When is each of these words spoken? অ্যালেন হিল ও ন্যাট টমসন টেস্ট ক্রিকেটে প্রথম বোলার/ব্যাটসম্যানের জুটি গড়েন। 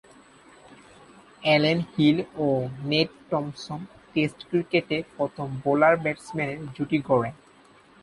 অ্যালেন 1.43 1.79
হিল 1.91 2.17
ও 2.37 2.47
ন্যাট 2.89 3.11
টমসন 3.29 3.79
টেস্ট 4.13 4.39
ক্রিকেটে 4.49 4.97
প্রথম 5.15 5.47
বোলার/ব্যাটসম্যানের 5.63 6.59
জুটি 6.75 6.97
গড়েন। 7.07 7.35